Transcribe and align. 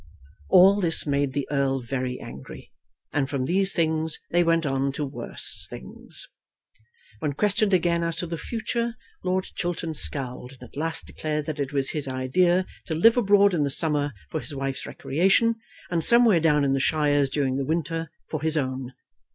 All 0.49 0.81
this 0.81 1.05
made 1.05 1.33
the 1.33 1.47
Earl 1.51 1.79
very 1.81 2.19
angry, 2.19 2.71
and 3.13 3.29
from 3.29 3.45
these 3.45 3.71
things 3.71 4.17
they 4.31 4.43
went 4.43 4.65
on 4.65 4.91
to 4.93 5.05
worse 5.05 5.67
things. 5.69 6.27
When 7.19 7.33
questioned 7.33 7.71
again 7.71 8.03
as 8.03 8.15
to 8.15 8.25
the 8.25 8.39
future, 8.39 8.95
Lord 9.23 9.43
Chiltern 9.55 9.93
scowled, 9.93 10.53
and 10.53 10.63
at 10.63 10.75
last 10.75 11.05
declared 11.05 11.45
that 11.45 11.59
it 11.59 11.71
was 11.71 11.91
his 11.91 12.07
idea 12.07 12.65
to 12.87 12.95
live 12.95 13.15
abroad 13.15 13.53
in 13.53 13.63
the 13.63 13.69
summer 13.69 14.13
for 14.31 14.39
his 14.39 14.55
wife's 14.55 14.87
recreation, 14.87 15.57
and 15.91 16.03
somewhere 16.03 16.39
down 16.39 16.63
in 16.65 16.73
the 16.73 16.79
shires 16.79 17.29
during 17.29 17.57
the 17.57 17.63
winter 17.65 18.09
for 18.27 18.41
his 18.41 18.57
own. 18.57 18.93